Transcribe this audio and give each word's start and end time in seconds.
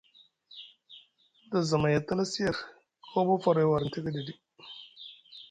Sda 1.43 1.59
zamay 1.69 1.95
a 1.99 2.01
tala 2.07 2.23
siyer, 2.31 2.57
koo 3.09 3.25
ɓa 3.27 3.35
faray 3.43 3.67
warni 3.69 3.89
tekeɗe 3.93 4.21
ɗi. 4.27 4.33